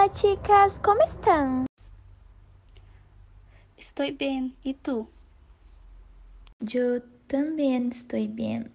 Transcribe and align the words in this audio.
Hola 0.00 0.12
chicas, 0.12 0.80
¿cómo 0.82 1.02
están? 1.02 1.66
Estoy 3.76 4.12
bien, 4.12 4.56
¿y 4.62 4.72
tú? 4.72 5.06
Yo 6.60 7.02
también 7.26 7.90
estoy 7.90 8.26
bien. 8.26 8.72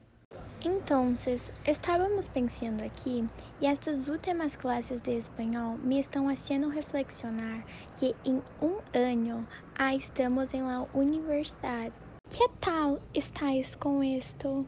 Entonces, 0.64 1.42
estávamos 1.64 2.28
pensando 2.28 2.84
aqui 2.84 3.28
e 3.60 3.66
estas 3.66 4.08
últimas 4.08 4.56
classes 4.56 5.01
de 5.01 5.17
espanhol 5.17 5.79
me 5.79 5.99
estão 5.99 6.29
haciendo 6.29 6.69
reflexionar 6.69 7.65
que 7.97 8.15
em 8.23 8.39
um 8.62 8.78
ano 8.94 9.47
ah, 9.79 9.96
estamos 9.96 10.53
em 10.53 10.62
la 10.62 10.85
universidade. 10.94 11.94
Que 12.29 12.47
tal 12.62 12.99
estáis 13.15 13.76
com 13.76 14.03
isto? 14.03 14.63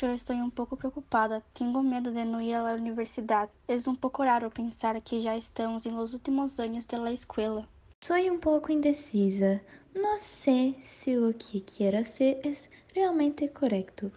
Eu 0.00 0.14
estou 0.14 0.34
um 0.34 0.50
pouco 0.50 0.76
preocupada. 0.76 1.42
Tenho 1.54 1.82
medo 1.82 2.10
de 2.10 2.24
não 2.24 2.40
ir 2.40 2.54
à 2.54 2.74
universidade. 2.74 3.50
É 3.68 3.76
um 3.88 3.94
pouco 3.94 4.22
raro 4.22 4.50
pensar 4.50 5.00
que 5.00 5.20
já 5.20 5.36
estamos 5.36 5.84
nos 5.84 6.14
últimos 6.14 6.58
anos 6.58 6.86
da 6.86 7.12
escola. 7.12 7.68
Sou 8.02 8.16
um 8.16 8.38
pouco 8.38 8.72
indecisa. 8.72 9.60
Não 9.94 10.18
sei 10.18 10.76
se 10.80 11.16
o 11.18 11.32
que 11.34 11.60
quero 11.60 12.04
ser 12.04 12.40
é 12.44 12.52
realmente 12.94 13.46
correto. 13.48 14.10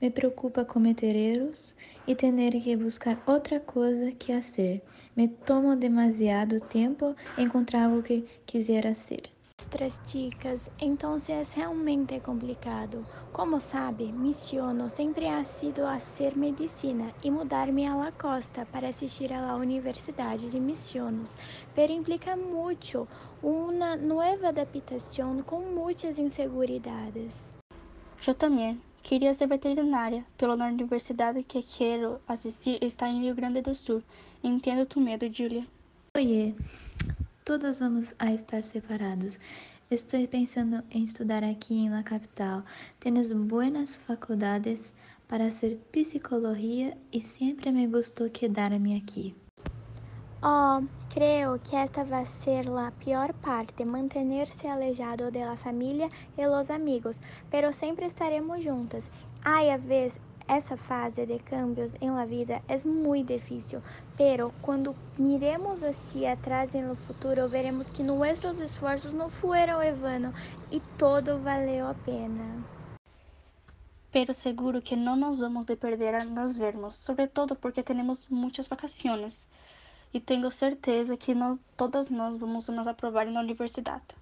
Me 0.00 0.10
preocupa 0.10 0.64
cometer 0.64 1.14
erros 1.14 1.76
e 2.06 2.14
ter 2.14 2.32
que 2.60 2.76
buscar 2.76 3.22
outra 3.26 3.60
coisa 3.60 4.12
que 4.12 4.32
fazer. 4.32 4.82
Me 5.16 5.28
tomo 5.28 5.76
demasiado 5.76 6.60
tempo 6.60 7.14
encontrar 7.38 7.84
algo 7.84 8.02
que 8.02 8.26
quisera 8.44 8.94
ser. 8.94 9.22
Outras 9.62 10.00
dicas, 10.06 10.70
então 10.80 11.16
é 11.28 11.42
realmente 11.54 12.18
complicado. 12.20 13.06
Como 13.32 13.60
sabe, 13.60 14.10
missiono 14.10 14.88
sempre 14.88 15.28
ha 15.28 15.44
sido 15.44 15.84
a 15.86 16.00
ser 16.00 16.36
medicina 16.36 17.12
e 17.22 17.30
mudar-me 17.30 17.86
a 17.86 17.94
la 17.94 18.10
costa 18.10 18.66
para 18.66 18.88
assistir 18.88 19.32
à 19.32 19.54
Universidade 19.54 20.50
de 20.50 20.58
Missionos, 20.58 21.30
pero 21.74 21.92
implica 21.92 22.34
muito 22.36 23.06
uma 23.42 23.96
nova 23.96 24.48
adaptação 24.48 25.42
com 25.42 25.60
muitas 25.60 26.18
inseguridades. 26.18 27.54
Eu 28.26 28.34
também. 28.34 28.80
Queria 29.02 29.32
ser 29.34 29.46
veterinária, 29.46 30.24
pela 30.36 30.54
universidade 30.54 31.42
que 31.42 31.62
quero 31.62 32.20
assistir 32.26 32.82
está 32.82 33.08
em 33.08 33.22
Rio 33.22 33.34
Grande 33.34 33.62
do 33.62 33.74
Sul. 33.74 34.02
Entendo 34.42 34.84
tu 34.84 35.00
medo, 35.00 35.32
Julia. 35.32 35.66
Oiê, 36.16 36.54
todos 37.44 37.80
vamos 37.80 38.14
a 38.18 38.32
estar 38.32 38.62
separados. 38.62 39.38
Estou 39.90 40.26
pensando 40.28 40.84
em 40.90 41.04
estudar 41.04 41.42
aqui 41.42 41.74
em 41.74 41.90
la 41.90 42.02
capital. 42.02 42.64
Tienes 43.00 43.32
buenas 43.32 43.96
faculdades 43.96 44.94
para 45.26 45.50
ser 45.50 45.76
psicologia 45.90 46.96
e 47.12 47.20
sempre 47.20 47.72
me 47.72 47.86
gostou 47.86 48.30
quedar-me 48.30 48.96
aqui. 48.96 49.34
Oh, 50.42 50.82
creo 51.12 51.58
que 51.58 51.76
esta 51.76 52.02
vai 52.02 52.24
ser 52.24 52.66
a 52.68 52.90
pior 52.92 53.34
parte, 53.34 53.84
manter-se 53.84 54.66
alejado 54.66 55.30
de 55.30 55.44
la 55.44 55.56
familia 55.56 56.08
e 56.38 56.46
los 56.46 56.70
amigos, 56.70 57.20
pero 57.50 57.72
sempre 57.72 58.06
estaremos 58.06 58.64
juntas. 58.64 59.10
Ai, 59.44 59.70
a 59.70 59.76
vez 59.76 60.18
essa 60.50 60.76
fase 60.76 61.24
de 61.24 61.38
cambios 61.38 61.94
em 62.00 62.10
la 62.10 62.24
vida 62.24 62.60
é 62.66 62.76
muito 62.84 63.32
difícil, 63.32 63.80
pero 64.16 64.52
quando 64.60 64.96
miremos 65.16 65.80
hacia 65.80 66.32
atrás 66.32 66.72
no 66.74 66.96
futuro, 66.96 67.48
veremos 67.48 67.88
que 67.90 68.02
nossos 68.02 68.58
esforços 68.58 69.12
não 69.12 69.30
foram 69.30 69.80
em 69.80 69.94
vano 69.94 70.34
e 70.68 70.80
todo 70.98 71.38
valeu 71.38 71.86
a 71.86 71.94
pena. 71.94 72.64
Pero 74.10 74.34
seguro 74.34 74.82
que 74.82 74.96
não 74.96 75.14
nos 75.14 75.38
vamos 75.38 75.66
de 75.66 75.76
perder 75.76 76.16
a 76.16 76.24
nos 76.24 76.56
vermos, 76.56 76.96
sobretudo 76.96 77.54
porque 77.54 77.84
temos 77.84 78.26
muitas 78.28 78.66
vacações 78.66 79.46
e 80.12 80.18
tenho 80.18 80.50
certeza 80.50 81.16
que 81.16 81.32
nós, 81.32 81.60
todas 81.76 82.10
nós 82.10 82.36
vamos 82.36 82.68
nos 82.68 82.88
aprovar 82.88 83.24
na 83.26 83.38
universidade. 83.38 84.16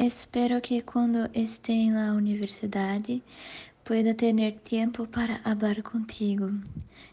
Espero 0.00 0.60
que 0.60 0.82
quando 0.82 1.30
esteja 1.32 1.92
na 1.92 2.14
universidade 2.14 3.22
pueda 3.84 4.14
tener 4.14 4.58
tiempo 4.60 5.06
para 5.06 5.36
hablar 5.44 5.82
contigo. 5.82 6.50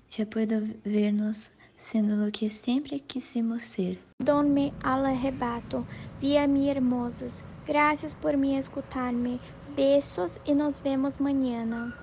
Já 0.09 0.25
puedo 0.25 0.61
vernos 0.85 1.51
sendo 1.77 2.15
lo 2.15 2.31
que 2.31 2.49
sempre 2.49 2.99
quisimos 2.99 3.63
ser. 3.63 3.99
Donme 4.19 4.73
al 4.83 5.05
arrebato, 5.05 5.85
via 6.21 6.47
mi 6.47 6.69
hermosas. 6.69 7.33
Gracias 7.67 8.15
por 8.15 8.37
me 8.37 8.57
escutarme. 8.57 9.39
Besos 9.75 10.39
e 10.45 10.55
nos 10.55 10.81
vemos 10.81 11.19
mañana. 11.19 11.95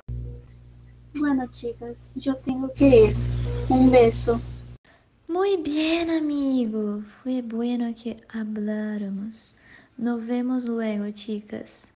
Bueno, 1.15 1.47
chicas, 1.53 1.97
yo 2.15 2.37
tengo 2.37 2.73
que 2.75 3.07
ir. 3.07 3.17
Un 3.69 3.91
beso. 3.91 4.41
Muy 5.29 5.57
bien, 5.57 6.11
amigo. 6.11 7.03
Fue 7.23 7.43
bueno 7.43 7.93
que 7.95 8.17
habláramos. 8.29 9.55
Nos 9.97 10.27
vemos 10.27 10.65
luego, 10.65 11.11
chicas. 11.13 11.89